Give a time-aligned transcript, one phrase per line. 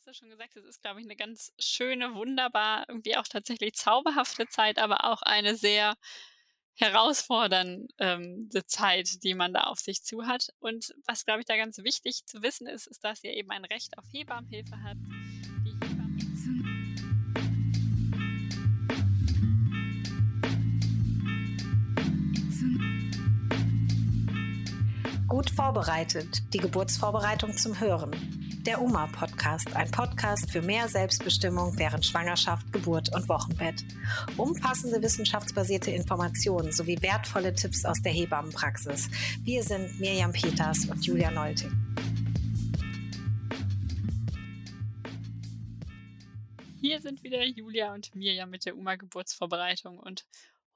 [0.00, 3.74] hast du schon gesagt, es ist, glaube ich, eine ganz schöne, wunderbar, irgendwie auch tatsächlich
[3.74, 5.94] zauberhafte Zeit, aber auch eine sehr
[6.74, 10.54] herausfordernde ähm, Zeit, die man da auf sich zu hat.
[10.58, 13.66] Und was, glaube ich, da ganz wichtig zu wissen ist, ist, dass ihr eben ein
[13.66, 15.00] Recht auf Hebammenhilfe habt.
[25.28, 28.49] Gut vorbereitet, die Geburtsvorbereitung zum Hören.
[28.66, 33.82] Der UMA-Podcast, ein Podcast für mehr Selbstbestimmung während Schwangerschaft, Geburt und Wochenbett.
[34.36, 39.08] Umfassende wissenschaftsbasierte Informationen sowie wertvolle Tipps aus der Hebammenpraxis.
[39.44, 41.72] Wir sind Mirjam Peters und Julia Nolting.
[46.82, 50.26] Hier sind wieder Julia und Mirjam mit der UMA-Geburtsvorbereitung und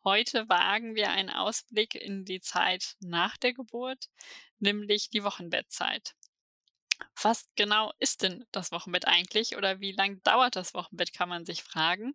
[0.04, 4.08] heute wagen wir einen Ausblick in die Zeit nach der Geburt,
[4.58, 6.14] nämlich die Wochenbettzeit
[7.24, 11.46] was genau ist denn das Wochenbett eigentlich oder wie lang dauert das Wochenbett, kann man
[11.46, 12.14] sich fragen.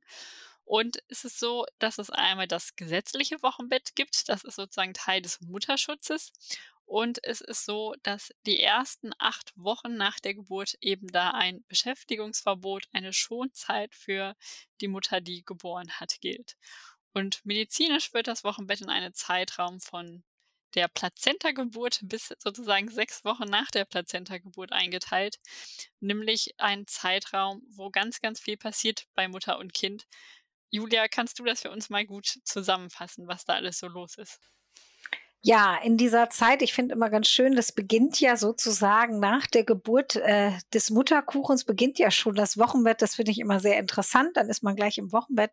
[0.63, 5.21] Und ist es so, dass es einmal das gesetzliche Wochenbett gibt, das ist sozusagen Teil
[5.21, 6.31] des Mutterschutzes.
[6.85, 11.63] Und es ist so, dass die ersten acht Wochen nach der Geburt eben da ein
[11.67, 14.35] Beschäftigungsverbot, eine Schonzeit für
[14.79, 16.55] die Mutter, die geboren hat, gilt.
[17.13, 20.23] Und medizinisch wird das Wochenbett in einen Zeitraum von
[20.75, 25.39] der Plazenta-Geburt bis sozusagen sechs Wochen nach der Plazenta-Geburt eingeteilt,
[25.99, 30.07] nämlich ein Zeitraum, wo ganz, ganz viel passiert bei Mutter und Kind.
[30.71, 34.39] Julia, kannst du das für uns mal gut zusammenfassen, was da alles so los ist?
[35.41, 39.63] Ja, in dieser Zeit, ich finde immer ganz schön, das beginnt ja sozusagen nach der
[39.63, 43.01] Geburt äh, des Mutterkuchens, beginnt ja schon das Wochenbett.
[43.01, 44.35] Das finde ich immer sehr interessant.
[44.35, 45.51] Dann ist man gleich im Wochenbett.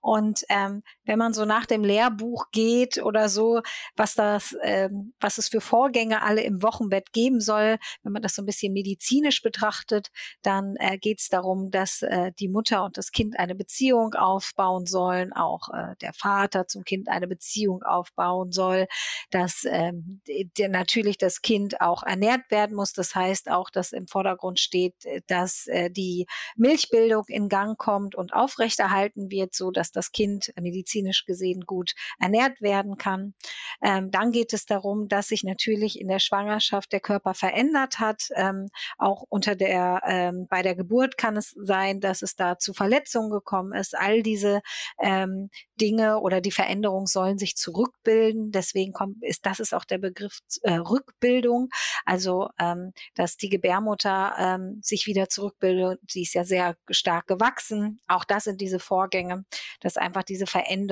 [0.00, 3.62] Und ähm, wenn man so nach dem Lehrbuch geht oder so,
[3.96, 8.34] was das, ähm, was es für Vorgänge alle im Wochenbett geben soll, wenn man das
[8.34, 10.08] so ein bisschen medizinisch betrachtet,
[10.42, 14.86] dann äh, geht es darum, dass äh, die Mutter und das Kind eine Beziehung aufbauen
[14.86, 18.86] sollen, auch äh, der Vater zum Kind eine Beziehung aufbauen soll
[19.30, 20.20] dass ähm,
[20.56, 22.92] der, natürlich das Kind auch ernährt werden muss.
[22.92, 28.14] Das heißt auch, dass im Vordergrund steht, äh, dass äh, die Milchbildung in Gang kommt
[28.14, 30.95] und aufrechterhalten wird, so dass das Kind medizinisch
[31.26, 33.34] gesehen gut ernährt werden kann.
[33.82, 38.28] Ähm, dann geht es darum, dass sich natürlich in der Schwangerschaft der Körper verändert hat.
[38.34, 38.68] Ähm,
[38.98, 43.30] auch unter der, ähm, bei der Geburt kann es sein, dass es da zu Verletzungen
[43.30, 43.96] gekommen ist.
[43.96, 44.60] All diese
[45.00, 45.48] ähm,
[45.80, 48.50] Dinge oder die Veränderungen sollen sich zurückbilden.
[48.52, 51.68] Deswegen kommt, ist das ist auch der Begriff äh, Rückbildung.
[52.04, 56.00] Also ähm, dass die Gebärmutter ähm, sich wieder zurückbildet.
[56.08, 58.00] Sie ist ja sehr stark gewachsen.
[58.06, 59.44] Auch das sind diese Vorgänge,
[59.80, 60.85] dass einfach diese Veränderungen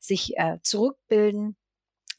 [0.00, 1.56] sich äh, zurückbilden.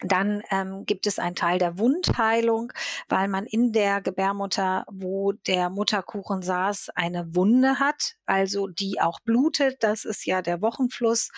[0.03, 2.73] Dann ähm, gibt es einen Teil der Wundheilung,
[3.07, 9.19] weil man in der Gebärmutter, wo der Mutterkuchen saß, eine Wunde hat, also die auch
[9.19, 9.83] blutet.
[9.83, 11.29] Das ist ja der Wochenfluss.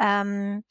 [0.00, 0.64] Ähm,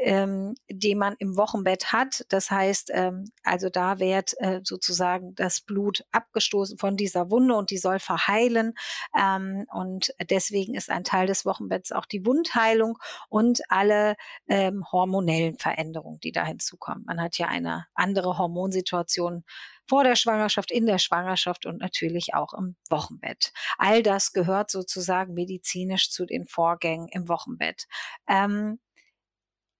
[0.00, 2.24] ähm, den man im Wochenbett hat.
[2.28, 7.70] Das heißt, ähm, also da wird äh, sozusagen das Blut abgestoßen von dieser Wunde und
[7.70, 8.74] die soll verheilen.
[9.18, 14.16] Ähm, und deswegen ist ein Teil des Wochenbetts auch die Wundheilung und alle
[14.48, 17.04] ähm, hormonellen Veränderungen, die da hinzukommen.
[17.06, 19.44] Man hat ja eine andere Hormonsituation
[19.86, 23.52] vor der Schwangerschaft, in der Schwangerschaft und natürlich auch im Wochenbett.
[23.78, 27.86] All das gehört sozusagen medizinisch zu den Vorgängen im Wochenbett.
[28.28, 28.78] Ähm,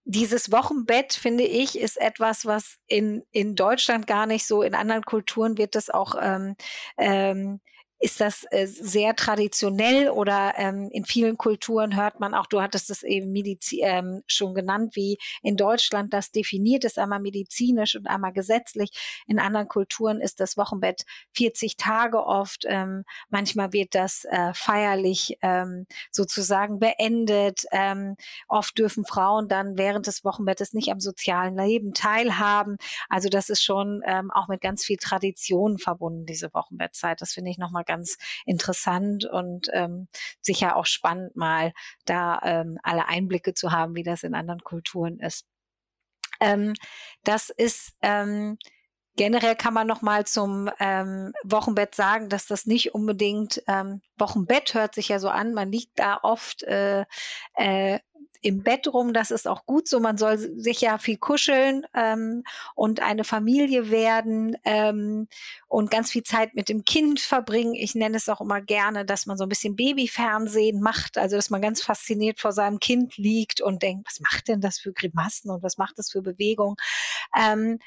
[0.05, 5.05] dieses Wochenbett, finde ich, ist etwas, was in, in Deutschland gar nicht so, in anderen
[5.05, 6.57] Kulturen wird das auch ähm,
[6.99, 7.61] ähm,
[8.05, 12.91] ist das äh, sehr traditionell oder ähm, in vielen Kulturen hört man auch, du hattest
[12.91, 18.07] es eben Medizi ähm, schon genannt, wie in Deutschland das definiert ist, einmal medizinisch und
[18.07, 18.91] einmal gesetzlich.
[19.27, 22.67] In anderen Kulturen ist das Wochenbett 40 Tage oft.
[22.69, 27.65] Ähm, manchmal wird das äh, feierlich ähm, sozusagen beendet.
[27.73, 28.17] Ähm,
[28.49, 32.77] oft dürfen Frauen dann während des Wochenbettes nicht am sozialen Leben teilhaben.
[33.09, 37.23] Also das ist schon ähm, auch mit ganz viel Tradition verbunden, diese Wochenbettzeit.
[37.23, 40.09] Das finde ich nochmal ganz ganz interessant und ähm,
[40.41, 41.73] sicher auch spannend, mal
[42.05, 45.47] da ähm, alle Einblicke zu haben, wie das in anderen Kulturen ist.
[46.41, 46.75] Ähm,
[47.23, 48.59] das ist ähm,
[49.17, 54.75] Generell kann man noch mal zum ähm, Wochenbett sagen, dass das nicht unbedingt ähm, Wochenbett
[54.75, 55.55] hört sich ja so an.
[55.55, 57.05] Man liegt da oft äh,
[57.55, 58.01] äh,
[58.45, 59.15] im Bett rum.
[59.15, 60.01] Das ist auch gut so.
[60.01, 62.45] Man soll sich ja viel kuscheln ähm,
[62.75, 65.29] und eine Familie werden ähm,
[65.67, 67.75] und ganz viel Zeit mit dem Kind verbringen.
[67.75, 71.51] Ich nenne es auch immer gerne, dass man so ein bisschen Babyfernsehen macht, also dass
[71.51, 75.51] man ganz fasziniert vor seinem Kind liegt und denkt, was macht denn das für Grimassen
[75.51, 76.77] und was macht das für Bewegung?
[77.35, 77.79] Ähm,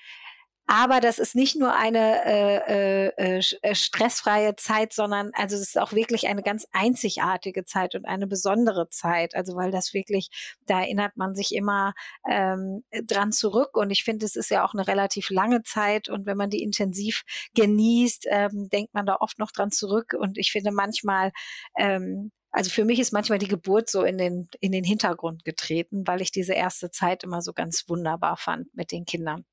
[0.70, 5.80] Aber das ist nicht nur eine äh, äh, äh, stressfreie Zeit, sondern also es ist
[5.80, 9.34] auch wirklich eine ganz einzigartige Zeit und eine besondere Zeit.
[9.34, 10.30] Also weil das wirklich,
[10.66, 11.94] da erinnert man sich immer
[12.30, 13.78] ähm, dran zurück.
[13.78, 16.10] Und ich finde, es ist ja auch eine relativ lange Zeit.
[16.10, 17.24] Und wenn man die intensiv
[17.56, 20.14] genießt, ähm, denkt man da oft noch dran zurück.
[20.20, 21.32] Und ich finde manchmal
[21.78, 26.08] ähm, also für mich ist manchmal die Geburt so in den, in den Hintergrund getreten,
[26.08, 29.46] weil ich diese erste Zeit immer so ganz wunderbar fand mit den Kindern.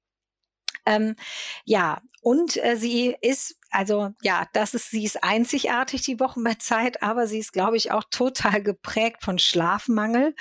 [0.86, 1.16] Ähm,
[1.64, 7.26] ja, und äh, sie ist, also ja, das ist, sie ist einzigartig, die Wochenbettzeit, aber
[7.26, 10.34] sie ist, glaube ich, auch total geprägt von Schlafmangel.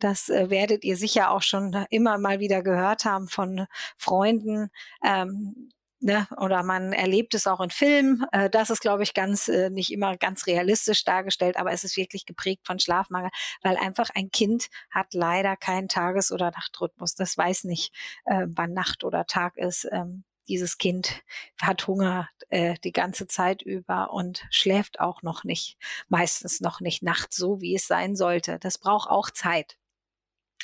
[0.00, 3.66] Das äh, werdet ihr sicher auch schon immer mal wieder gehört haben von
[3.96, 4.70] Freunden.
[5.04, 8.24] Ähm, Ne, oder man erlebt es auch in Filmen.
[8.30, 11.96] Äh, das ist, glaube ich, ganz äh, nicht immer ganz realistisch dargestellt, aber es ist
[11.96, 13.30] wirklich geprägt von Schlafmangel,
[13.62, 17.16] weil einfach ein Kind hat leider keinen Tages- oder Nachtrhythmus.
[17.16, 17.92] Das weiß nicht,
[18.26, 19.88] äh, wann Nacht oder Tag ist.
[19.90, 21.22] Ähm, dieses Kind
[21.60, 25.78] hat Hunger äh, die ganze Zeit über und schläft auch noch nicht,
[26.08, 28.58] meistens noch nicht nachts so, wie es sein sollte.
[28.60, 29.76] Das braucht auch Zeit.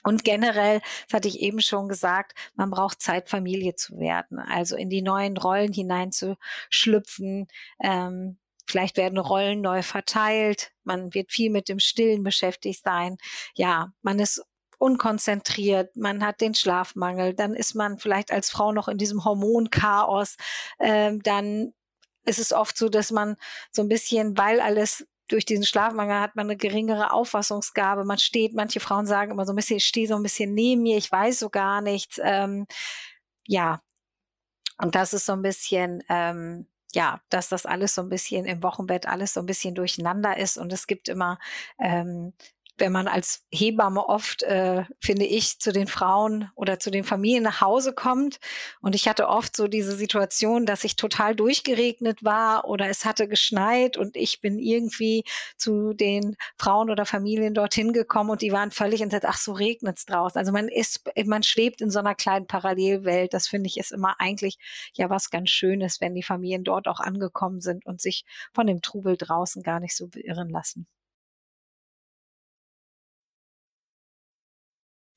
[0.03, 4.77] Und generell, das hatte ich eben schon gesagt, man braucht Zeit, Familie zu werden, also
[4.77, 7.47] in die neuen Rollen hineinzuschlüpfen.
[7.83, 10.73] Ähm, vielleicht werden Rollen neu verteilt.
[10.83, 13.17] Man wird viel mit dem Stillen beschäftigt sein.
[13.55, 14.45] Ja, man ist
[14.79, 20.37] unkonzentriert, man hat den Schlafmangel, dann ist man vielleicht als Frau noch in diesem Hormonchaos.
[20.79, 21.73] Ähm, dann
[22.27, 23.37] ist es oft so, dass man
[23.71, 28.05] so ein bisschen, weil alles durch diesen Schlafmangel hat man eine geringere Auffassungsgabe.
[28.05, 30.83] Man steht, manche Frauen sagen immer so ein bisschen, ich stehe so ein bisschen neben
[30.83, 32.21] mir, ich weiß so gar nichts.
[32.23, 32.67] Ähm,
[33.47, 33.81] ja,
[34.79, 38.63] und das ist so ein bisschen, ähm, ja, dass das alles so ein bisschen im
[38.63, 41.39] Wochenbett alles so ein bisschen durcheinander ist und es gibt immer
[41.79, 42.35] ähm,
[42.77, 47.45] wenn man als Hebamme oft, äh, finde ich, zu den Frauen oder zu den Familien
[47.45, 48.39] nach Hause kommt.
[48.81, 53.29] Und ich hatte oft so diese Situation, dass ich total durchgeregnet war oder es hatte
[53.29, 55.25] geschneit und ich bin irgendwie
[55.57, 60.05] zu den Frauen oder Familien dorthin gekommen und die waren völlig entsetzt, ach so regnet's
[60.07, 60.39] draußen.
[60.39, 63.35] Also man ist, man schwebt in so einer kleinen Parallelwelt.
[63.35, 64.59] Das finde ich ist immer eigentlich
[64.95, 68.83] ja was ganz Schönes, wenn die Familien dort auch angekommen sind und sich von dem
[68.83, 70.87] Trubel draußen gar nicht so beirren lassen.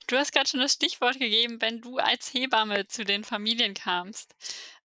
[0.08, 4.36] Du hast gerade schon das Stichwort gegeben, wenn du als Hebamme zu den Familien kamst.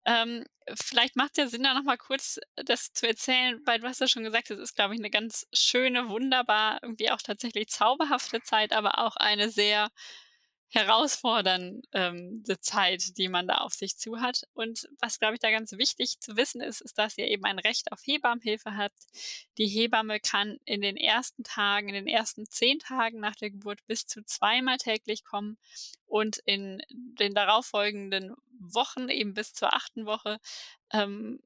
[0.05, 3.87] Ähm, vielleicht macht es ja Sinn, da noch mal kurz das zu erzählen, weil du
[3.87, 7.67] hast ja schon gesagt, es ist, glaube ich, eine ganz schöne, wunderbar, irgendwie auch tatsächlich
[7.67, 9.89] zauberhafte Zeit, aber auch eine sehr
[10.71, 14.47] herausfordernde ähm, Zeit, die man da auf sich zu hat.
[14.53, 17.59] Und was, glaube ich, da ganz wichtig zu wissen ist, ist, dass ihr eben ein
[17.59, 18.97] Recht auf Hebammenhilfe habt.
[19.57, 23.85] Die Hebamme kann in den ersten Tagen, in den ersten zehn Tagen nach der Geburt
[23.85, 25.57] bis zu zweimal täglich kommen
[26.05, 30.39] und in den darauffolgenden Wochen, eben bis zur achten Woche,
[30.93, 31.41] ähm,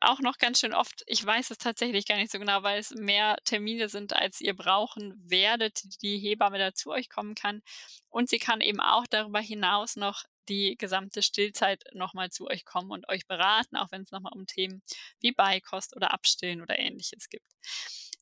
[0.00, 2.90] auch noch ganz schön oft, ich weiß es tatsächlich gar nicht so genau, weil es
[2.90, 7.62] mehr Termine sind, als ihr brauchen werdet, die Hebamme da zu euch kommen kann.
[8.08, 12.90] Und sie kann eben auch darüber hinaus noch die gesamte Stillzeit nochmal zu euch kommen
[12.90, 14.82] und euch beraten, auch wenn es nochmal um Themen
[15.20, 17.46] wie Beikost oder Abstillen oder ähnliches gibt.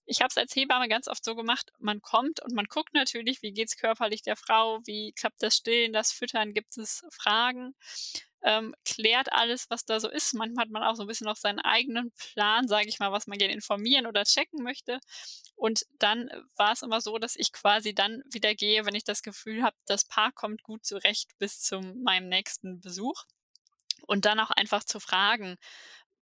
[0.09, 3.43] Ich habe es als Hebamme ganz oft so gemacht, man kommt und man guckt natürlich,
[3.43, 7.75] wie geht es körperlich der Frau, wie klappt das Stillen, das Füttern, gibt es Fragen
[8.47, 10.33] ähm, klärt alles, was da so ist.
[10.33, 13.27] Manchmal hat man auch so ein bisschen noch seinen eigenen Plan, sage ich mal, was
[13.27, 15.01] man gerne informieren oder checken möchte.
[15.57, 19.23] Und dann war es immer so, dass ich quasi dann wieder gehe, wenn ich das
[19.23, 23.25] Gefühl habe, das Paar kommt gut zurecht bis zu meinem nächsten Besuch.
[24.07, 25.57] Und dann auch einfach zu fragen,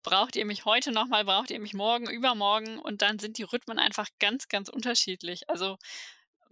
[0.04, 2.78] braucht ihr mich heute nochmal, braucht ihr mich morgen, übermorgen?
[2.78, 5.50] Und dann sind die Rhythmen einfach ganz, ganz unterschiedlich.
[5.50, 5.78] Also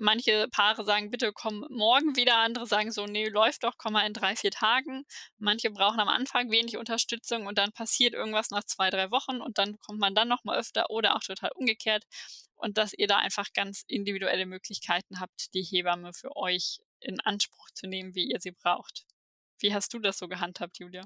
[0.02, 4.08] Manche Paare sagen, bitte komm morgen wieder, andere sagen so, nee, läuft doch, komm mal
[4.08, 5.04] in drei, vier Tagen.
[5.38, 9.58] Manche brauchen am Anfang wenig Unterstützung und dann passiert irgendwas nach zwei, drei Wochen und
[9.58, 12.06] dann kommt man dann nochmal öfter oder auch total umgekehrt.
[12.56, 17.70] Und dass ihr da einfach ganz individuelle Möglichkeiten habt, die Hebamme für euch in Anspruch
[17.74, 19.06] zu nehmen, wie ihr sie braucht.
[19.60, 21.04] Wie hast du das so gehandhabt, Julia?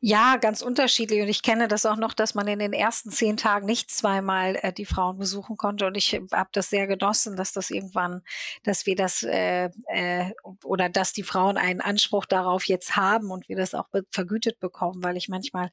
[0.00, 1.22] Ja, ganz unterschiedlich.
[1.22, 4.56] Und ich kenne das auch noch, dass man in den ersten zehn Tagen nicht zweimal
[4.62, 5.86] äh, die Frauen besuchen konnte.
[5.86, 8.22] Und ich habe das sehr genossen, dass das irgendwann,
[8.62, 10.32] dass wir das äh, äh,
[10.64, 15.02] oder dass die Frauen einen Anspruch darauf jetzt haben und wir das auch vergütet bekommen,
[15.02, 15.70] weil ich manchmal,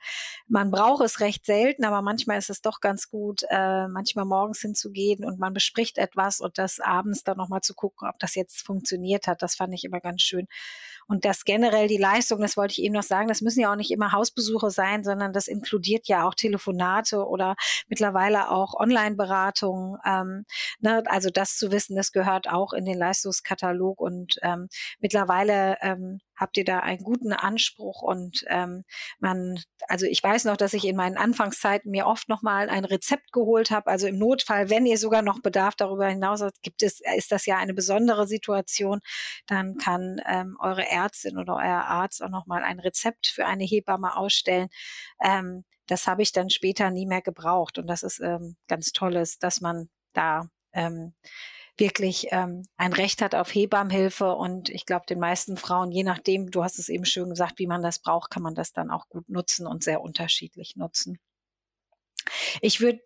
[0.48, 4.62] man braucht es recht selten, aber manchmal ist es doch ganz gut, äh, manchmal morgens
[4.62, 8.65] hinzugehen und man bespricht etwas und das abends dann nochmal zu gucken, ob das jetzt
[8.65, 9.42] funktioniert hat.
[9.42, 10.48] Das fand ich immer ganz schön.
[11.08, 13.75] Und das generell die Leistung, das wollte ich eben noch sagen, das müssen ja auch
[13.75, 17.55] nicht immer Hausbesuche sein, sondern das inkludiert ja auch Telefonate oder
[17.88, 19.98] mittlerweile auch Online-Beratungen.
[20.05, 20.46] Ähm,
[20.79, 26.20] ne, also das zu wissen, das gehört auch in den Leistungskatalog und ähm, mittlerweile ähm,
[26.36, 28.84] habt ihr da einen guten Anspruch und ähm,
[29.20, 33.32] man, also ich weiß noch, dass ich in meinen Anfangszeiten mir oft nochmal ein Rezept
[33.32, 33.88] geholt habe.
[33.88, 37.46] Also im Notfall, wenn ihr sogar noch Bedarf darüber hinaus habt, gibt es, ist das
[37.46, 39.00] ja eine besondere Situation,
[39.48, 44.16] dann kann ähm, eure Ärztin oder euer Arzt auch nochmal ein Rezept für eine Hebamme
[44.16, 44.70] ausstellen.
[45.24, 49.38] Ähm, das habe ich dann später nie mehr gebraucht und das ist ähm, ganz tolles,
[49.40, 51.13] dass man da ähm,
[51.77, 54.34] wirklich ähm, ein Recht hat auf Hebammenhilfe.
[54.36, 57.68] Und ich glaube, den meisten Frauen, je nachdem, du hast es eben schön gesagt, wie
[57.68, 61.20] man das braucht, kann man das dann auch gut nutzen und sehr unterschiedlich nutzen.
[62.62, 63.01] Ich würde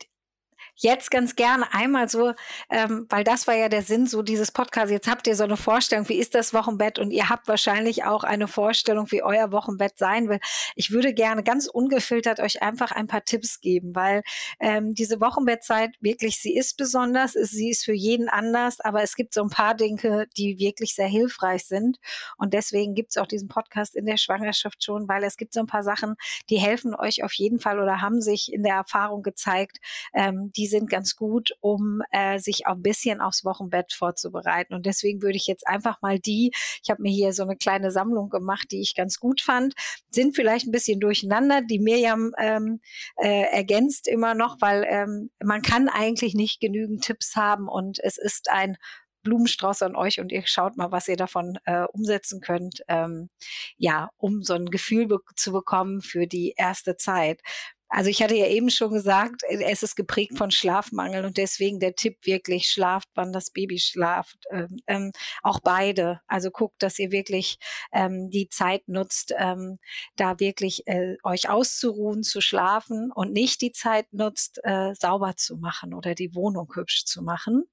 [0.78, 2.34] jetzt ganz gerne einmal so,
[2.70, 4.92] ähm, weil das war ja der Sinn so dieses Podcast.
[4.92, 8.24] Jetzt habt ihr so eine Vorstellung, wie ist das Wochenbett und ihr habt wahrscheinlich auch
[8.24, 10.40] eine Vorstellung, wie euer Wochenbett sein will.
[10.76, 14.22] Ich würde gerne ganz ungefiltert euch einfach ein paar Tipps geben, weil
[14.60, 19.34] ähm, diese Wochenbettzeit wirklich, sie ist besonders, sie ist für jeden anders, aber es gibt
[19.34, 21.98] so ein paar Dinge, die wirklich sehr hilfreich sind
[22.38, 25.60] und deswegen gibt es auch diesen Podcast in der Schwangerschaft schon, weil es gibt so
[25.60, 26.16] ein paar Sachen,
[26.50, 29.78] die helfen euch auf jeden Fall oder haben sich in der Erfahrung gezeigt,
[30.14, 34.74] ähm, die die sind ganz gut, um äh, sich auch ein bisschen aufs Wochenbett vorzubereiten.
[34.74, 36.52] Und deswegen würde ich jetzt einfach mal die,
[36.84, 39.76] ich habe mir hier so eine kleine Sammlung gemacht, die ich ganz gut fand,
[40.10, 41.62] sind vielleicht ein bisschen durcheinander.
[41.62, 42.82] Die Mirjam ähm,
[43.16, 48.18] äh, ergänzt immer noch, weil ähm, man kann eigentlich nicht genügend Tipps haben und es
[48.18, 48.76] ist ein
[49.24, 53.30] Blumenstrauß an euch und ihr schaut mal, was ihr davon äh, umsetzen könnt, ähm,
[53.78, 57.42] ja, um so ein Gefühl be zu bekommen für die erste Zeit.
[57.90, 61.80] Also ich hatte ja eben schon gesagt, äh, es ist geprägt von Schlafmangel und deswegen
[61.80, 64.38] der Tipp wirklich, schlaft, wann das Baby schlaft.
[64.52, 66.22] Ähm, ähm, auch beide.
[66.28, 67.60] Also guckt, dass ihr wirklich
[67.94, 69.78] ähm, die Zeit nutzt, ähm,
[70.16, 75.58] da wirklich äh, euch auszuruhen, zu schlafen und nicht die Zeit nutzt, äh, sauber zu
[75.58, 77.64] machen oder die Wohnung hübsch zu machen.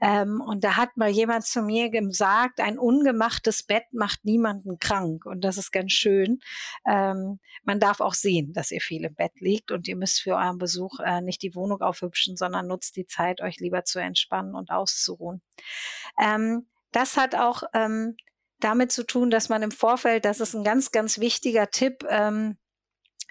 [0.00, 5.24] Ähm, und da hat mal jemand zu mir gesagt, ein ungemachtes Bett macht niemanden krank.
[5.24, 6.40] Und das ist ganz schön.
[6.86, 10.20] Ähm, man darf auch sehen, dass ihr viel im Bett liegt liegt und ihr müsst
[10.20, 14.00] für euren Besuch äh, nicht die Wohnung aufhübschen, sondern nutzt die Zeit, euch lieber zu
[14.00, 15.42] entspannen und auszuruhen.
[16.20, 18.16] Ähm, das hat auch ähm,
[18.60, 22.56] damit zu tun, dass man im Vorfeld, das ist ein ganz, ganz wichtiger Tipp, ähm,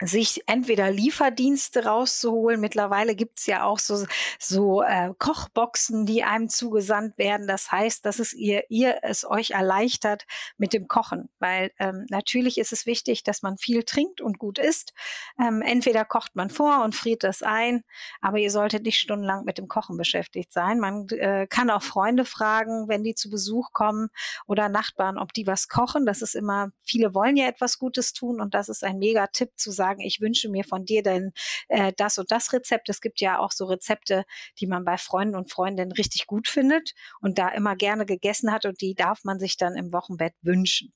[0.02, 2.60] sich entweder Lieferdienste rauszuholen.
[2.60, 4.06] Mittlerweile gibt's ja auch so,
[4.40, 7.48] so äh, Kochboxen, die einem zugesandt werden.
[7.48, 10.26] Das heißt, dass es ihr, ihr es euch erleichtert
[10.58, 11.30] mit dem Kochen.
[11.40, 14.94] Weil ähm, natürlich ist es wichtig, dass man viel trinkt und gut isst.
[15.40, 17.84] Ähm, entweder kocht man vor und friert das ein,
[18.22, 20.80] aber ihr solltet nicht stundenlang mit dem Kochen beschäftigt sein.
[20.80, 24.10] Man äh, kann auch Freunde fragen, wenn die zu Besuch kommen
[24.48, 26.06] oder Nachbarn, ob die was kochen.
[26.06, 29.52] Das ist immer, viele wollen ja etwas Gutes tun und das ist ein mega Tipp
[29.56, 31.34] zu sagen, sagen, ich wünsche mir von dir denn
[31.68, 32.90] äh, das und das Rezept.
[32.90, 34.24] Es gibt ja auch so Rezepte,
[34.60, 38.66] die man bei Freunden und Freundinnen richtig gut findet und da immer gerne gegessen hat
[38.66, 40.94] und die darf man sich dann im Wochenbett wünschen.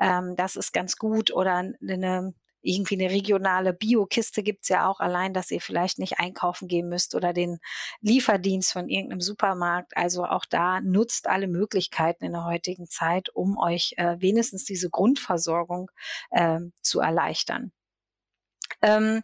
[0.00, 5.34] Ähm, das ist ganz gut oder eine irgendwie eine regionale Bio-Kiste gibt's ja auch, allein,
[5.34, 7.58] dass ihr vielleicht nicht einkaufen gehen müsst oder den
[8.00, 9.96] Lieferdienst von irgendeinem Supermarkt.
[9.96, 14.90] Also auch da nutzt alle Möglichkeiten in der heutigen Zeit, um euch äh, wenigstens diese
[14.90, 15.90] Grundversorgung
[16.30, 17.72] äh, zu erleichtern.
[18.84, 19.22] Ähm,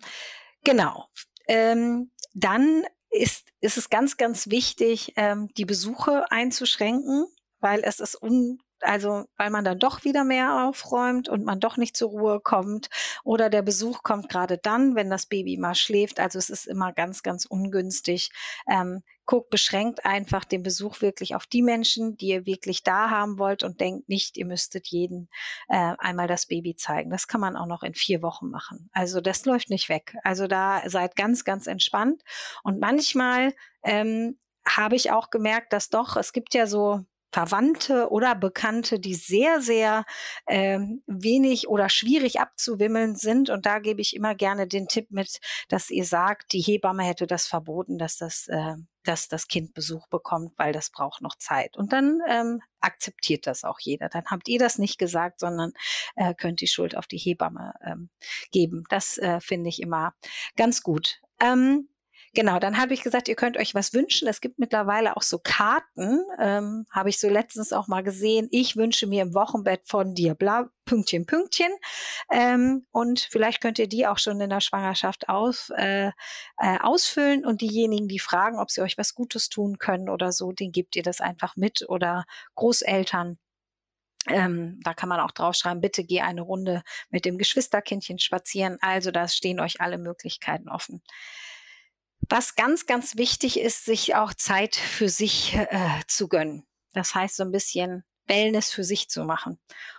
[0.65, 1.07] genau.
[1.47, 7.27] Ähm, dann ist, ist es ganz, ganz wichtig, ähm, die Besuche einzuschränken,
[7.61, 11.77] weil es ist un, also weil man dann doch wieder mehr aufräumt und man doch
[11.77, 12.89] nicht zur Ruhe kommt
[13.25, 16.21] oder der Besuch kommt gerade dann, wenn das Baby mal schläft.
[16.21, 18.31] Also es ist immer ganz, ganz ungünstig.
[18.71, 23.39] Ähm, guckt beschränkt einfach den Besuch wirklich auf die Menschen, die ihr wirklich da haben
[23.39, 25.29] wollt und denkt nicht, ihr müsstet jeden
[25.69, 27.11] äh, einmal das Baby zeigen.
[27.11, 28.91] Das kann man auch noch in vier Wochen machen.
[28.93, 30.17] Also das läuft nicht weg.
[30.25, 32.25] Also da seid ganz, ganz entspannt.
[32.65, 38.35] Und manchmal ähm, habe ich auch gemerkt, dass doch, es gibt ja so Verwandte oder
[38.35, 40.05] Bekannte, die sehr, sehr
[40.47, 43.49] äh, wenig oder schwierig abzuwimmeln sind.
[43.49, 47.29] Und da gebe ich immer gerne den Tipp mit, dass ihr sagt, die Hebamme hätte
[47.29, 51.77] das verboten, dass das, äh, dass das Kind Besuch bekommt, weil das braucht noch Zeit.
[51.77, 54.09] Und dann ähm, akzeptiert das auch jeder.
[54.09, 55.73] Dann habt ihr das nicht gesagt, sondern
[56.17, 58.11] äh, könnt die Schuld auf die Hebamme ähm,
[58.51, 58.85] geben.
[58.89, 60.15] Das äh, finde ich immer
[60.57, 61.21] ganz gut.
[61.41, 61.89] Ähm,
[62.33, 64.29] Genau, dann habe ich gesagt, ihr könnt euch was wünschen.
[64.29, 68.47] Es gibt mittlerweile auch so Karten, ähm, habe ich so letztens auch mal gesehen.
[68.53, 71.73] Ich wünsche mir im Wochenbett von dir, bla, Pünktchen, Pünktchen.
[72.31, 76.13] Ähm, und vielleicht könnt ihr die auch schon in der Schwangerschaft aus, äh,
[76.59, 77.45] äh, ausfüllen.
[77.45, 80.95] Und diejenigen, die fragen, ob sie euch was Gutes tun können oder so, den gebt
[80.95, 83.39] ihr das einfach mit oder Großeltern.
[84.29, 88.77] Ähm, da kann man auch draufschreiben, bitte geh eine Runde mit dem Geschwisterkindchen spazieren.
[88.81, 91.03] Also da stehen euch alle Möglichkeiten offen.
[92.29, 96.65] Was ganz, ganz wichtig ist, sich auch Zeit für sich äh, zu gönnen.
[96.93, 99.59] Das heißt, so ein bisschen Wellness für sich zu machen.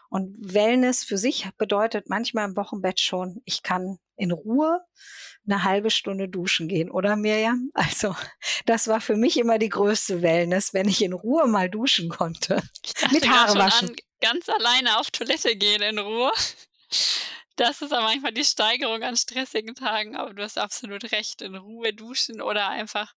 [0.10, 4.82] Und Wellness für sich bedeutet manchmal im Wochenbett schon, ich kann in Ruhe
[5.46, 7.72] eine halbe Stunde duschen gehen, oder Mirjam?
[7.74, 8.16] Also
[8.66, 12.62] das war für mich immer die größte Wellness, wenn ich in Ruhe mal duschen konnte.
[13.12, 13.90] Mit Haare waschen.
[13.90, 16.32] An, ganz alleine auf Toilette gehen in Ruhe.
[17.56, 21.42] Das ist aber manchmal die Steigerung an stressigen Tagen, aber du hast absolut recht.
[21.42, 23.14] In Ruhe duschen oder einfach.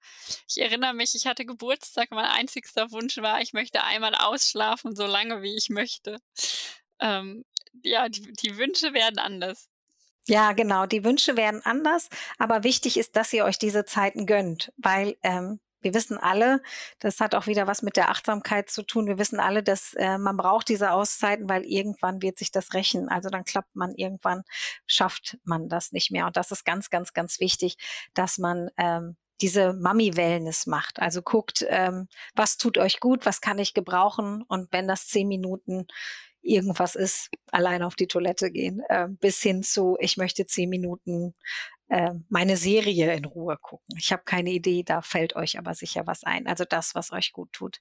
[0.49, 5.07] Ich erinnere mich, ich hatte Geburtstag, mein einzigster Wunsch war, ich möchte einmal ausschlafen, so
[5.07, 6.19] lange wie ich möchte.
[7.01, 7.45] Ähm,
[7.83, 9.69] ja, die, die Wünsche werden anders.
[10.27, 10.87] Ja, genau.
[10.87, 15.61] Die Wünsche werden anders, aber wichtig ist, dass ihr euch diese Zeiten gönnt, weil ähm,
[15.85, 16.63] wir wissen alle,
[16.99, 19.07] das hat auch wieder was mit der Achtsamkeit zu tun.
[19.07, 23.09] Wir wissen alle, dass äh, man braucht diese Auszeiten, weil irgendwann wird sich das rächen.
[23.09, 24.43] Also dann klappt man irgendwann,
[24.87, 26.27] schafft man das nicht mehr.
[26.27, 27.77] Und das ist ganz, ganz, ganz wichtig,
[28.15, 31.01] dass man ähm, diese Mami-Wellness macht.
[31.01, 35.29] Also guckt, ähm, was tut euch gut, was kann ich gebrauchen und wenn das zehn
[35.29, 35.87] Minuten
[36.45, 41.35] irgendwas ist, allein auf die Toilette gehen, äh, bis hin zu, ich möchte zehn Minuten
[41.89, 43.97] äh, meine Serie in Ruhe gucken.
[43.99, 46.47] Ich habe keine Idee, da fällt euch aber sicher was ein.
[46.47, 47.81] Also das, was euch gut tut.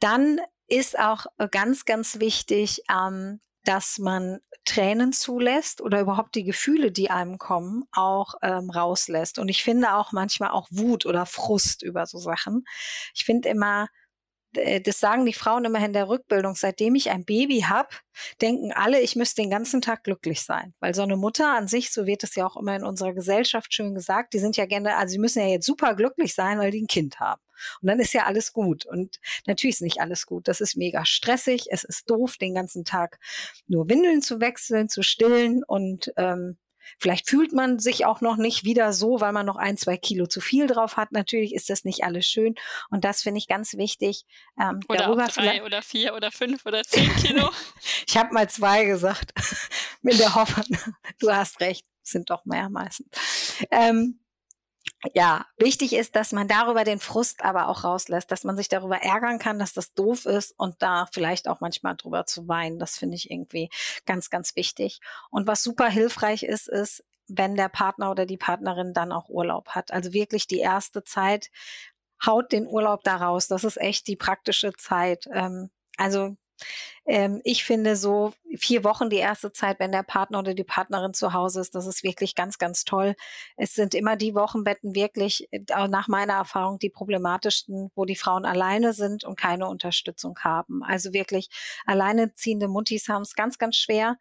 [0.00, 6.44] Dann ist auch äh, ganz, ganz wichtig, ähm, dass man Tränen zulässt oder überhaupt die
[6.44, 9.38] Gefühle, die einem kommen, auch ähm, rauslässt.
[9.38, 12.64] Und ich finde auch manchmal auch Wut oder Frust über so Sachen.
[13.14, 13.88] Ich finde immer,
[14.52, 17.88] das sagen die Frauen immer in der Rückbildung, seitdem ich ein Baby habe,
[18.40, 20.74] denken alle, ich müsste den ganzen Tag glücklich sein.
[20.80, 23.74] Weil so eine Mutter an sich, so wird es ja auch immer in unserer Gesellschaft
[23.74, 26.70] schön gesagt, die sind ja gerne, also sie müssen ja jetzt super glücklich sein, weil
[26.70, 27.42] die ein Kind haben.
[27.80, 28.86] Und dann ist ja alles gut.
[28.86, 30.48] Und natürlich ist nicht alles gut.
[30.48, 31.66] Das ist mega stressig.
[31.70, 33.18] Es ist doof, den ganzen Tag
[33.66, 36.58] nur Windeln zu wechseln, zu stillen und ähm,
[36.98, 40.26] Vielleicht fühlt man sich auch noch nicht wieder so, weil man noch ein, zwei Kilo
[40.26, 41.12] zu viel drauf hat.
[41.12, 42.54] Natürlich ist das nicht alles schön.
[42.90, 44.24] Und das finde ich ganz wichtig.
[44.60, 47.50] Ähm, oder darüber drei oder vier oder fünf oder zehn Kilo.
[48.06, 49.32] ich habe mal zwei gesagt.
[50.02, 50.78] Mit der Hoffnung,
[51.18, 53.08] du hast recht, sind doch mehr meistens.
[53.70, 54.20] Ähm,
[55.14, 58.96] ja, wichtig ist, dass man darüber den Frust aber auch rauslässt, dass man sich darüber
[58.96, 62.78] ärgern kann, dass das doof ist und da vielleicht auch manchmal drüber zu weinen.
[62.78, 63.70] Das finde ich irgendwie
[64.06, 65.00] ganz, ganz wichtig.
[65.30, 69.70] Und was super hilfreich ist, ist, wenn der Partner oder die Partnerin dann auch Urlaub
[69.70, 69.92] hat.
[69.92, 71.50] Also wirklich die erste Zeit,
[72.24, 73.48] haut den Urlaub da raus.
[73.48, 75.28] Das ist echt die praktische Zeit.
[75.32, 76.36] Ähm, also
[77.06, 81.14] ähm, ich finde so vier Wochen die erste Zeit, wenn der Partner oder die Partnerin
[81.14, 83.14] zu Hause ist, das ist wirklich ganz, ganz toll.
[83.56, 88.44] Es sind immer die Wochenbetten wirklich, äh, nach meiner Erfahrung, die problematischsten, wo die Frauen
[88.44, 90.82] alleine sind und keine Unterstützung haben.
[90.82, 91.48] Also wirklich
[91.86, 94.16] alleineziehende Muttis haben es ganz, ganz schwer.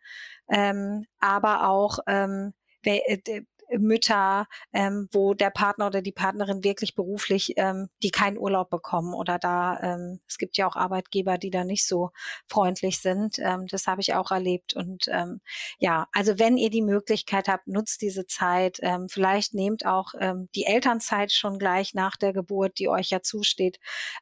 [0.49, 3.41] Ähm, aber auch ähm, äh,
[3.77, 9.13] Mütter, ähm, wo der Partner oder die Partnerin wirklich beruflich, ähm, die keinen Urlaub bekommen
[9.13, 12.11] oder da, ähm, es gibt ja auch Arbeitgeber, die da nicht so
[12.47, 13.39] freundlich sind.
[13.39, 14.75] Ähm, das habe ich auch erlebt.
[14.75, 15.41] Und ähm,
[15.79, 18.79] ja, also wenn ihr die Möglichkeit habt, nutzt diese Zeit.
[18.81, 23.21] Ähm, vielleicht nehmt auch ähm, die Elternzeit schon gleich nach der Geburt, die euch ja
[23.21, 23.79] zusteht,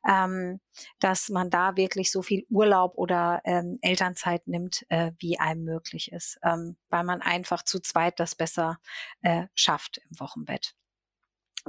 [0.08, 0.60] ähm,
[1.00, 6.12] dass man da wirklich so viel Urlaub oder ähm, Elternzeit nimmt, äh, wie einem möglich
[6.12, 8.80] ist, ähm, weil man einfach zu zweit das besser
[9.22, 10.76] äh, schafft im Wochenbett.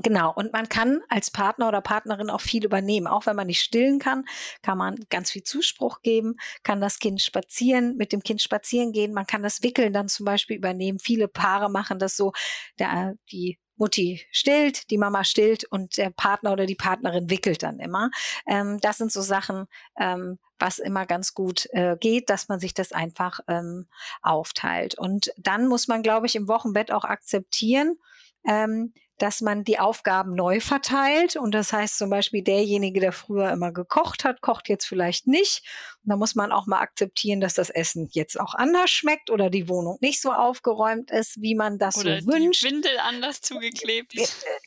[0.03, 3.07] Genau, und man kann als Partner oder Partnerin auch viel übernehmen.
[3.07, 4.25] Auch wenn man nicht stillen kann,
[4.61, 9.13] kann man ganz viel Zuspruch geben, kann das Kind spazieren, mit dem Kind spazieren gehen.
[9.13, 10.99] Man kann das Wickeln dann zum Beispiel übernehmen.
[10.99, 12.33] Viele Paare machen das so,
[12.81, 17.79] der, die Mutti stillt, die Mama stillt und der Partner oder die Partnerin wickelt dann
[17.79, 18.11] immer.
[18.47, 19.67] Ähm, das sind so Sachen,
[19.99, 23.87] ähm, was immer ganz gut äh, geht, dass man sich das einfach ähm,
[24.23, 24.97] aufteilt.
[24.97, 27.99] Und dann muss man, glaube ich, im Wochenbett auch akzeptieren,
[28.47, 31.37] ähm, dass man die Aufgaben neu verteilt.
[31.37, 35.63] Und das heißt zum Beispiel, derjenige, der früher immer gekocht hat, kocht jetzt vielleicht nicht.
[36.03, 39.51] Und da muss man auch mal akzeptieren, dass das Essen jetzt auch anders schmeckt oder
[39.51, 42.63] die Wohnung nicht so aufgeräumt ist, wie man das oder so wünscht.
[42.63, 44.15] Die Windel anders zugeklebt.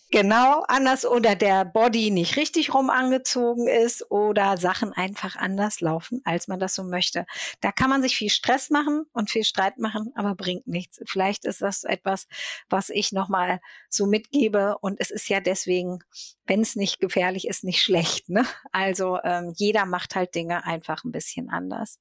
[0.09, 6.21] Genau, anders oder der Body nicht richtig rum angezogen ist oder Sachen einfach anders laufen,
[6.23, 7.25] als man das so möchte.
[7.59, 11.01] Da kann man sich viel Stress machen und viel Streit machen, aber bringt nichts.
[11.05, 12.27] Vielleicht ist das etwas,
[12.69, 15.99] was ich nochmal so mitgebe und es ist ja deswegen,
[16.45, 18.29] wenn es nicht gefährlich ist, nicht schlecht.
[18.29, 18.45] Ne?
[18.71, 21.99] Also ähm, jeder macht halt Dinge einfach ein bisschen anders.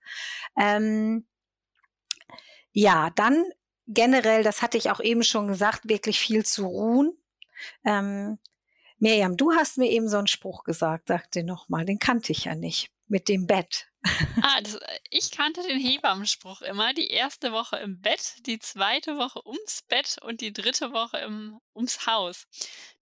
[0.57, 1.27] Ähm,
[2.71, 3.45] ja, dann
[3.89, 7.13] generell, das hatte ich auch eben schon gesagt, wirklich viel zu ruhen
[7.85, 8.39] ähm,
[8.99, 12.45] Miriam, du hast mir eben so einen Spruch gesagt, sag dir nochmal, den kannte ich
[12.45, 12.91] ja nicht.
[13.09, 13.87] Mit dem Bett.
[14.43, 16.93] Ah, das, äh, ich kannte den Hebammenspruch immer.
[16.93, 21.59] Die erste Woche im Bett, die zweite Woche ums Bett und die dritte Woche im,
[21.75, 22.47] ums Haus.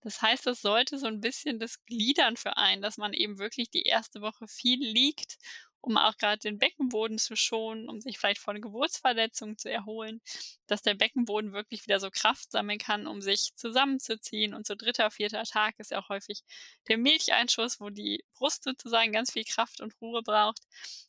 [0.01, 3.69] Das heißt, das sollte so ein bisschen das Gliedern für einen, dass man eben wirklich
[3.69, 5.37] die erste Woche viel liegt
[5.85, 10.19] um auch gerade den Beckenboden zu schonen, um sich vielleicht vor einer Geburtsverletzung zu erholen,
[10.67, 14.55] dass der Beckenboden wirklich wieder so Kraft sammeln kann, um sich zusammenzuziehen.
[14.55, 16.41] Und so dritter, vierter Tag ist ja auch häufig
[16.87, 20.61] der Milcheinschuss, wo die Brust sozusagen ganz viel Kraft und Ruhe braucht.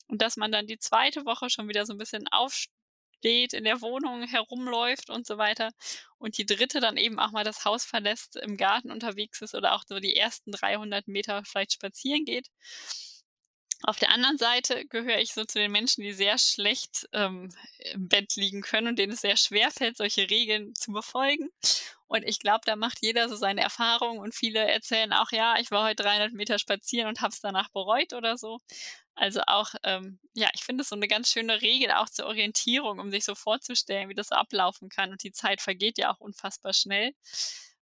[0.09, 2.71] Und dass man dann die zweite Woche schon wieder so ein bisschen aufsteht
[3.19, 5.71] steht, in der Wohnung herumläuft und so weiter.
[6.19, 9.75] Und die dritte dann eben auch mal das Haus verlässt, im Garten unterwegs ist oder
[9.75, 12.49] auch so die ersten 300 Meter vielleicht spazieren geht.
[13.83, 17.55] Auf der anderen Seite gehöre ich so zu den Menschen, die sehr schlecht ähm,
[17.93, 21.51] im Bett liegen können und denen es sehr schwer fällt, solche Regeln zu befolgen.
[22.09, 25.71] Und ich glaube, da macht jeder so seine Erfahrungen und viele erzählen auch, ja, ich
[25.71, 28.61] war heute 300 Meter spazieren und habe es danach bereut oder so.
[29.15, 32.99] Also auch, ähm, ja, ich finde es so eine ganz schöne Regel auch zur Orientierung,
[32.99, 35.11] um sich so vorzustellen, wie das ablaufen kann.
[35.11, 37.13] Und die Zeit vergeht ja auch unfassbar schnell.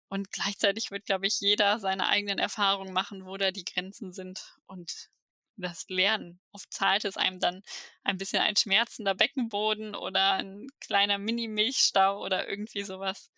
[0.09, 4.57] Und gleichzeitig wird, glaube ich, jeder seine eigenen Erfahrungen machen, wo da die Grenzen sind
[4.67, 5.09] und
[5.57, 6.39] das lernen.
[6.51, 7.61] Oft zahlt es einem dann
[8.03, 13.31] ein bisschen ein schmerzender Beckenboden oder ein kleiner Mini-Milchstau oder irgendwie sowas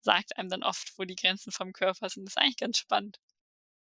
[0.00, 2.26] sagt einem dann oft, wo die Grenzen vom Körper sind.
[2.26, 3.18] Das ist eigentlich ganz spannend.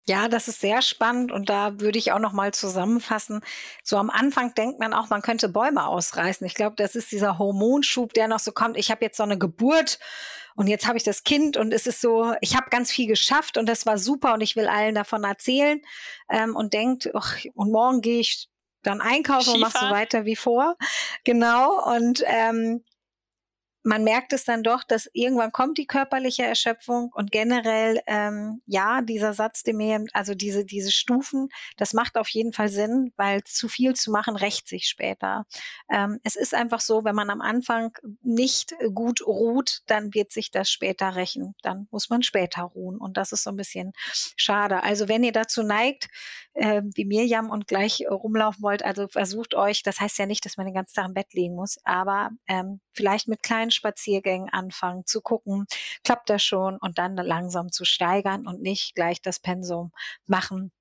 [0.04, 3.40] Ja, das ist sehr spannend und da würde ich auch noch mal zusammenfassen.
[3.84, 6.44] So am Anfang denkt man auch, man könnte Bäume ausreißen.
[6.44, 8.76] Ich glaube, das ist dieser Hormonschub, der noch so kommt.
[8.76, 10.00] Ich habe jetzt so eine Geburt
[10.56, 13.56] und jetzt habe ich das Kind und es ist so, ich habe ganz viel geschafft
[13.56, 15.80] und das war super und ich will allen davon erzählen
[16.28, 18.48] ähm, und denkt, ach, und morgen gehe ich
[18.82, 20.76] dann einkaufen und mach so weiter wie vor.
[21.24, 22.82] Genau und ähm,
[23.84, 29.02] man merkt es dann doch, dass irgendwann kommt die körperliche Erschöpfung und generell, ähm, ja,
[29.02, 33.42] dieser Satz, den mir, also diese, diese Stufen, das macht auf jeden Fall Sinn, weil
[33.44, 35.46] zu viel zu machen rächt sich später.
[35.90, 40.50] Ähm, es ist einfach so, wenn man am Anfang nicht gut ruht, dann wird sich
[40.50, 41.54] das später rächen.
[41.62, 43.92] Dann muss man später ruhen und das ist so ein bisschen
[44.36, 44.82] schade.
[44.82, 46.08] Also wenn ihr dazu neigt,
[46.54, 50.56] äh, wie Mirjam und gleich rumlaufen wollt, also versucht euch, das heißt ja nicht, dass
[50.56, 55.06] man den ganzen Tag im Bett liegen muss, aber ähm, vielleicht mit kleinen Spaziergängen anfangen,
[55.06, 55.66] zu gucken,
[56.04, 59.92] klappt das schon und dann langsam zu steigern und nicht gleich das Pensum
[60.26, 60.72] machen,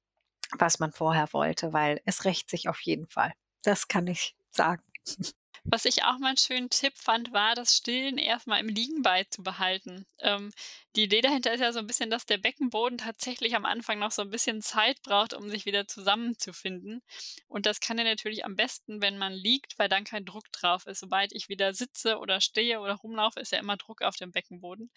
[0.58, 3.34] was man vorher wollte, weil es rächt sich auf jeden Fall.
[3.64, 4.84] Das kann ich sagen.
[5.64, 10.08] Was ich auch mal einen schönen Tipp fand, war, das Stillen erstmal im Liegen beizubehalten.
[10.20, 10.52] Ähm,
[10.96, 14.12] die Idee dahinter ist ja so ein bisschen, dass der Beckenboden tatsächlich am Anfang noch
[14.12, 17.04] so ein bisschen Zeit braucht, um sich wieder zusammenzufinden.
[17.48, 20.88] Und das kann er natürlich am besten, wenn man liegt, weil dann kein Druck drauf
[20.88, 21.00] ist.
[21.00, 24.90] Sobald ich wieder sitze oder stehe oder rumlaufe, ist ja immer Druck auf dem Beckenboden.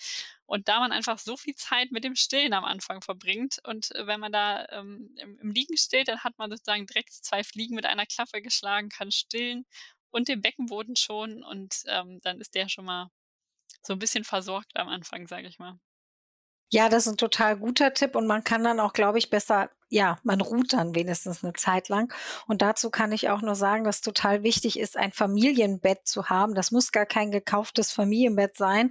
[0.47, 4.07] Und da man einfach so viel Zeit mit dem Stillen am Anfang verbringt und äh,
[4.07, 7.75] wenn man da ähm, im, im Liegen steht, dann hat man sozusagen direkt zwei Fliegen
[7.75, 9.67] mit einer Klappe geschlagen, kann stillen
[10.15, 13.11] und den Beckenboden schon und ähm, dann ist der schon mal
[13.83, 15.79] so ein bisschen versorgt am Anfang, sage ich mal.
[16.71, 19.71] Ja, das ist ein total guter Tipp und man kann dann auch, glaube ich, besser
[19.95, 22.13] ja, man ruht dann wenigstens eine Zeit lang.
[22.49, 26.57] Und dazu kann ich auch nur sagen, dass total wichtig ist, ein Familienbett zu haben.
[26.57, 28.91] Das muss gar kein gekauftes Familienbett sein,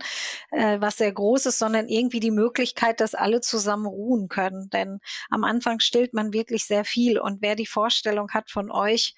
[0.51, 4.69] äh, was sehr groß ist, sondern irgendwie die Möglichkeit, dass alle zusammen ruhen können.
[4.69, 7.19] Denn am Anfang stillt man wirklich sehr viel.
[7.19, 9.13] Und wer die Vorstellung hat von euch,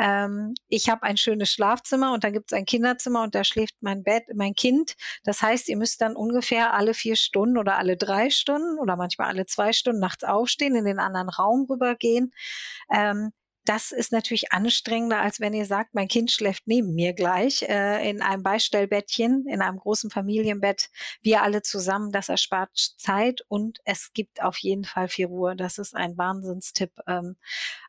[0.00, 3.74] ähm, ich habe ein schönes Schlafzimmer und dann gibt es ein Kinderzimmer und da schläft
[3.80, 4.94] mein Bett, mein Kind.
[5.24, 9.28] Das heißt, ihr müsst dann ungefähr alle vier Stunden oder alle drei Stunden oder manchmal
[9.28, 12.32] alle zwei Stunden nachts aufstehen, in den anderen Raum rübergehen.
[12.92, 13.32] Ähm,
[13.68, 18.08] das ist natürlich anstrengender, als wenn ihr sagt, mein Kind schläft neben mir gleich äh,
[18.08, 20.88] in einem Beistellbettchen, in einem großen Familienbett,
[21.20, 22.10] wir alle zusammen.
[22.10, 25.54] Das erspart Zeit und es gibt auf jeden Fall viel Ruhe.
[25.54, 26.92] Das ist ein Wahnsinnstipp.
[27.06, 27.36] Ähm,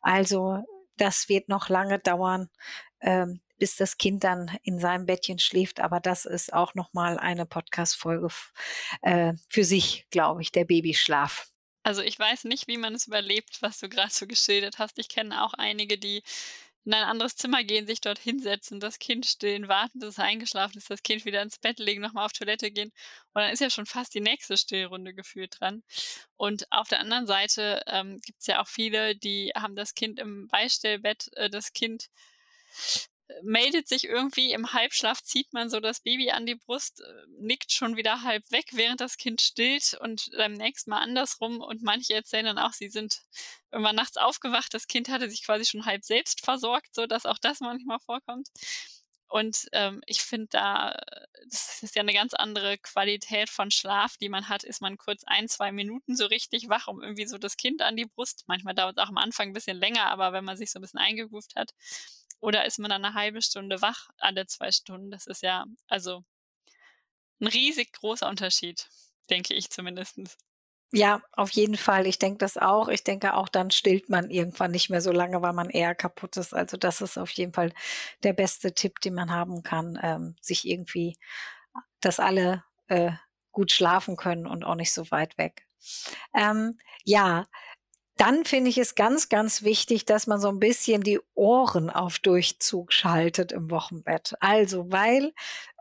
[0.02, 0.66] also
[1.02, 2.50] das wird noch lange dauern,
[3.02, 5.80] ähm, bis das Kind dann in seinem Bettchen schläft.
[5.80, 8.30] Aber das ist auch noch mal eine Podcast-Folge
[9.02, 11.48] äh, für sich, glaube ich, der Babyschlaf.
[11.84, 15.00] Also ich weiß nicht, wie man es überlebt, was du gerade so geschildert hast.
[15.00, 16.24] Ich kenne auch einige, die
[16.90, 20.80] in ein anderes Zimmer gehen, sich dort hinsetzen, das Kind stillen, warten, bis es eingeschlafen
[20.80, 22.92] ist, das Kind wieder ins Bett legen, nochmal auf Toilette gehen.
[23.34, 25.84] Und dann ist ja schon fast die nächste Stillrunde gefühlt dran.
[26.36, 30.20] Und auf der anderen Seite ähm, gibt es ja auch viele, die haben das Kind
[30.20, 32.10] im Beistellbett, äh, das Kind
[33.42, 37.06] meldet sich irgendwie im Halbschlaf, zieht man so das Baby an die Brust, äh,
[37.40, 41.62] nickt schon wieder halb weg, während das Kind stillt und beim nächsten Mal andersrum.
[41.62, 43.22] Und manche erzählen dann auch, sie sind
[43.72, 47.38] irgendwann nachts aufgewacht, das Kind hatte sich quasi schon halb selbst versorgt, so dass auch
[47.38, 48.48] das manchmal vorkommt.
[49.30, 51.00] Und ähm, ich finde da,
[51.46, 54.64] das ist ja eine ganz andere Qualität von Schlaf, die man hat.
[54.64, 57.96] Ist man kurz ein, zwei Minuten so richtig wach, um irgendwie so das Kind an
[57.96, 58.46] die Brust.
[58.48, 60.82] Manchmal dauert es auch am Anfang ein bisschen länger, aber wenn man sich so ein
[60.82, 61.76] bisschen eingegroovt hat,
[62.40, 65.12] oder ist man dann eine halbe Stunde wach alle zwei Stunden?
[65.12, 66.24] Das ist ja also
[67.40, 68.90] ein riesig großer Unterschied,
[69.30, 70.38] denke ich zumindest.
[70.92, 72.08] Ja, auf jeden Fall.
[72.08, 72.88] Ich denke das auch.
[72.88, 76.36] Ich denke auch, dann stillt man irgendwann nicht mehr so lange, weil man eher kaputt
[76.36, 76.54] ist.
[76.54, 77.74] Also das ist auf jeden Fall
[78.24, 81.16] der beste Tipp, den man haben kann, ähm, sich irgendwie
[82.02, 83.12] dass alle, äh,
[83.52, 85.68] gut schlafen können und auch nicht so weit weg.
[86.36, 87.46] Ähm, ja,
[88.20, 92.20] dann finde ich es ganz, ganz wichtig, dass man so ein bisschen die Ohren auf
[92.20, 94.34] Durchzug schaltet im Wochenbett.
[94.42, 95.32] Also, weil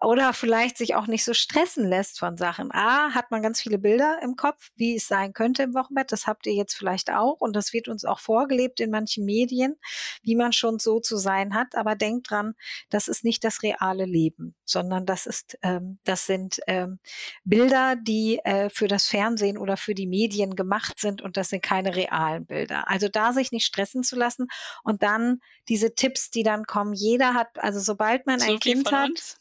[0.00, 2.70] oder vielleicht sich auch nicht so stressen lässt von Sachen.
[2.72, 6.12] A, hat man ganz viele Bilder im Kopf, wie es sein könnte im Wochenbett.
[6.12, 9.74] Das habt ihr jetzt vielleicht auch und das wird uns auch vorgelebt in manchen Medien,
[10.22, 11.74] wie man schon so zu sein hat.
[11.74, 12.54] Aber denkt dran,
[12.90, 17.00] das ist nicht das reale Leben, sondern das ist, ähm, das sind ähm,
[17.42, 21.62] Bilder, die äh, für das Fernsehen oder für die Medien gemacht sind und das sind
[21.62, 22.88] keine realen Bilder.
[22.88, 24.48] Also da sich nicht stressen zu lassen
[24.82, 26.92] und dann diese Tipps, die dann kommen.
[26.92, 29.10] Jeder hat, also sobald man so ein Kind hat.
[29.10, 29.38] Uns?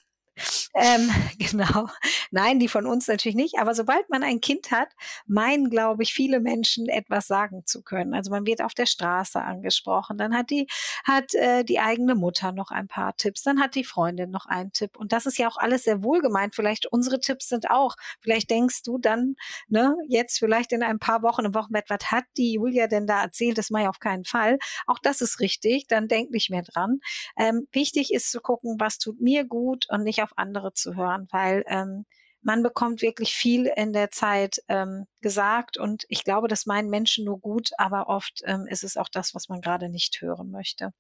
[0.73, 1.88] Ähm, genau.
[2.32, 3.60] Nein, die von uns natürlich nicht.
[3.60, 4.89] Aber sobald man ein Kind hat,
[5.26, 8.13] meinen, glaube ich, viele Menschen etwas sagen zu können.
[8.13, 10.17] Also man wird auf der Straße angesprochen.
[10.17, 10.67] Dann hat die,
[11.04, 13.43] hat äh, die eigene Mutter noch ein paar Tipps.
[13.43, 14.97] Dann hat die Freundin noch einen Tipp.
[14.97, 16.56] Und das ist ja auch alles sehr wohlgemeint.
[16.56, 17.95] Vielleicht unsere Tipps sind auch.
[18.21, 19.36] Vielleicht denkst du dann,
[19.67, 23.21] ne, jetzt vielleicht in ein paar Wochen im Wochenbett, was hat die Julia denn da
[23.21, 23.58] erzählt?
[23.58, 24.60] Das mache ich auf keinen Fall.
[24.86, 25.88] Auch das ist richtig.
[25.88, 27.00] Dann denk nicht mehr dran.
[27.38, 30.96] Ähm, wichtig ist zu gucken, was tut mir gut und nicht auf auf andere zu
[30.96, 32.06] hören, weil ähm,
[32.42, 37.26] man bekommt wirklich viel in der Zeit ähm, gesagt und ich glaube, das meinen Menschen
[37.26, 40.92] nur gut, aber oft ähm, ist es auch das, was man gerade nicht hören möchte.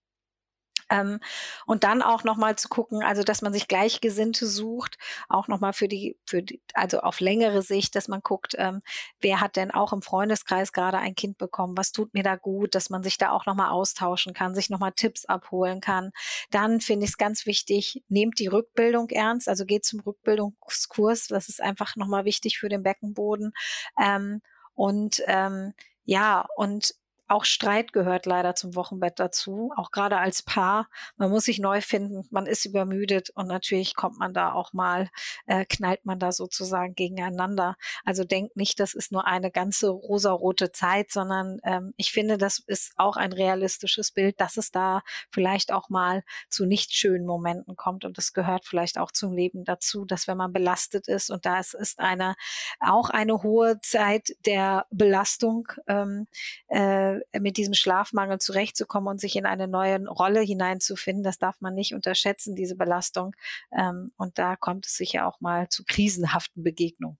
[0.89, 1.19] Ähm,
[1.65, 4.97] und dann auch nochmal zu gucken, also dass man sich Gleichgesinnte sucht,
[5.29, 8.81] auch nochmal für die, für die, also auf längere Sicht, dass man guckt, ähm,
[9.19, 12.75] wer hat denn auch im Freundeskreis gerade ein Kind bekommen, was tut mir da gut,
[12.75, 16.11] dass man sich da auch nochmal austauschen kann, sich nochmal Tipps abholen kann.
[16.51, 21.49] Dann finde ich es ganz wichtig, nehmt die Rückbildung ernst, also geht zum Rückbildungskurs, das
[21.49, 23.53] ist einfach nochmal wichtig für den Beckenboden.
[23.99, 24.41] Ähm,
[24.75, 25.73] und ähm,
[26.05, 26.93] ja, und
[27.27, 30.89] auch Streit gehört leider zum Wochenbett dazu, auch gerade als Paar.
[31.17, 35.09] Man muss sich neu finden, man ist übermüdet und natürlich kommt man da auch mal,
[35.45, 37.75] äh, knallt man da sozusagen gegeneinander.
[38.05, 42.59] Also denkt nicht, das ist nur eine ganze rosarote Zeit, sondern ähm, ich finde, das
[42.59, 47.75] ist auch ein realistisches Bild, dass es da vielleicht auch mal zu nicht schönen Momenten
[47.75, 51.45] kommt und das gehört vielleicht auch zum Leben dazu, dass wenn man belastet ist und
[51.45, 52.35] da ist, ist eine
[52.79, 56.27] auch eine hohe Zeit der Belastung ähm,
[56.67, 61.23] äh, mit diesem Schlafmangel zurechtzukommen und sich in eine neue Rolle hineinzufinden.
[61.23, 63.35] Das darf man nicht unterschätzen, diese Belastung.
[63.71, 67.17] Ähm, und da kommt es sicher auch mal zu krisenhaften Begegnungen.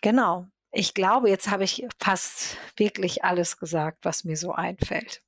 [0.00, 0.46] Genau.
[0.72, 5.22] Ich glaube, jetzt habe ich fast wirklich alles gesagt, was mir so einfällt.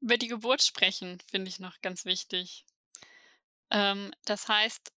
[0.00, 2.66] Über die Geburt sprechen finde ich noch ganz wichtig.
[3.70, 4.92] Ähm, das heißt,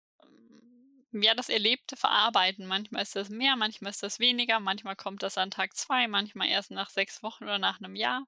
[1.22, 2.66] ja, das Erlebte verarbeiten.
[2.66, 6.48] Manchmal ist das mehr, manchmal ist das weniger, manchmal kommt das an Tag zwei, manchmal
[6.48, 8.26] erst nach sechs Wochen oder nach einem Jahr.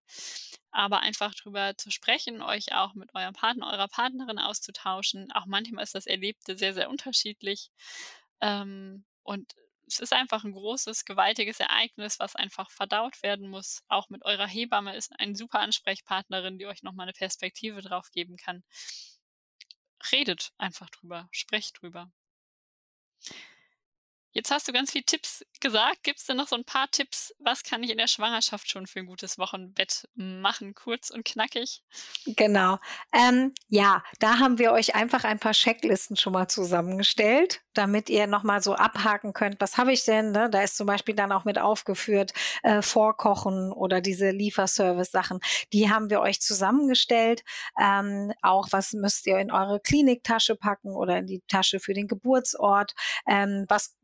[0.70, 5.32] Aber einfach drüber zu sprechen, euch auch mit eurem Partner, eurer Partnerin auszutauschen.
[5.32, 7.70] Auch manchmal ist das Erlebte sehr, sehr unterschiedlich.
[8.40, 9.54] Ähm, und
[9.86, 13.82] es ist einfach ein großes, gewaltiges Ereignis, was einfach verdaut werden muss.
[13.88, 18.36] Auch mit eurer Hebamme ist eine super Ansprechpartnerin, die euch nochmal eine Perspektive drauf geben
[18.36, 18.64] kann.
[20.12, 22.10] Redet einfach drüber, sprecht drüber.
[24.36, 26.02] Jetzt hast du ganz viele Tipps gesagt.
[26.02, 27.34] Gibt es denn noch so ein paar Tipps?
[27.38, 30.74] Was kann ich in der Schwangerschaft schon für ein gutes Wochenbett machen?
[30.74, 31.82] Kurz und knackig.
[32.26, 32.76] Genau.
[33.14, 38.26] Ähm, ja, da haben wir euch einfach ein paar Checklisten schon mal zusammengestellt, damit ihr
[38.26, 39.58] nochmal so abhaken könnt.
[39.58, 40.32] Was habe ich denn?
[40.32, 40.50] Ne?
[40.50, 45.40] Da ist zum Beispiel dann auch mit aufgeführt, äh, Vorkochen oder diese Lieferservice-Sachen.
[45.72, 47.42] Die haben wir euch zusammengestellt.
[47.80, 52.06] Ähm, auch was müsst ihr in eure Kliniktasche packen oder in die Tasche für den
[52.06, 52.92] Geburtsort?
[53.26, 53.96] Ähm, was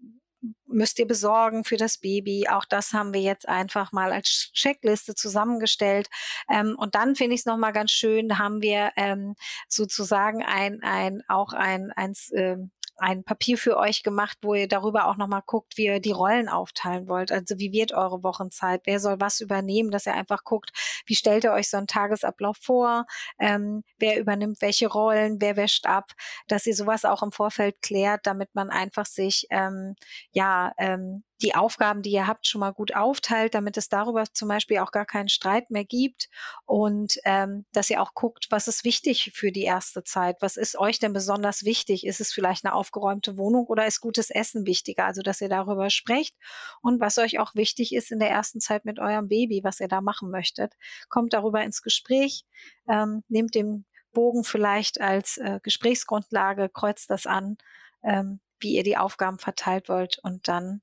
[0.67, 2.49] müsst ihr besorgen für das Baby.
[2.49, 6.09] Auch das haben wir jetzt einfach mal als Checkliste zusammengestellt.
[6.51, 9.35] Ähm, und dann finde ich es nochmal ganz schön, da haben wir ähm,
[9.69, 12.57] sozusagen ein, ein, auch ein, ein, äh,
[13.03, 16.49] ein Papier für euch gemacht, wo ihr darüber auch nochmal guckt, wie ihr die Rollen
[16.49, 17.33] aufteilen wollt.
[17.33, 18.83] Also wie wird eure Wochenzeit?
[18.85, 19.91] Wer soll was übernehmen?
[19.91, 20.71] Dass ihr einfach guckt,
[21.07, 23.07] wie stellt ihr euch so einen Tagesablauf vor?
[23.41, 25.41] Ähm, wer übernimmt welche Rollen?
[25.41, 26.13] Wer wäscht ab?
[26.47, 29.97] Dass ihr sowas auch im Vorfeld klärt, damit man einfach sich ähm,
[30.31, 34.49] ja ähm, die Aufgaben, die ihr habt, schon mal gut aufteilt, damit es darüber zum
[34.49, 36.29] Beispiel auch gar keinen Streit mehr gibt
[36.65, 40.79] und ähm, dass ihr auch guckt, was ist wichtig für die erste Zeit, was ist
[40.79, 42.07] euch denn besonders wichtig?
[42.07, 45.05] Ist es vielleicht eine aufgeräumte Wohnung oder ist gutes Essen wichtiger?
[45.05, 46.37] Also, dass ihr darüber sprecht
[46.81, 49.89] und was euch auch wichtig ist in der ersten Zeit mit eurem Baby, was ihr
[49.89, 50.75] da machen möchtet.
[51.09, 52.45] Kommt darüber ins Gespräch,
[52.89, 57.57] ähm, nehmt den Bogen vielleicht als äh, Gesprächsgrundlage, kreuzt das an,
[58.05, 60.83] ähm, wie ihr die Aufgaben verteilt wollt und dann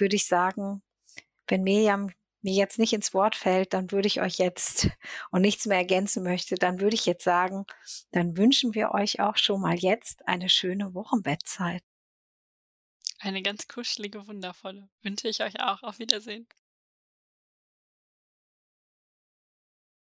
[0.00, 0.82] würde ich sagen,
[1.46, 2.10] wenn Miriam
[2.42, 4.88] mir jetzt nicht ins Wort fällt, dann würde ich euch jetzt
[5.30, 7.66] und nichts mehr ergänzen möchte, dann würde ich jetzt sagen,
[8.12, 11.82] dann wünschen wir euch auch schon mal jetzt eine schöne Wochenbettzeit.
[13.18, 14.88] Eine ganz kuschelige, wundervolle.
[15.02, 15.82] Wünsche ich euch auch.
[15.82, 16.48] Auf Wiedersehen.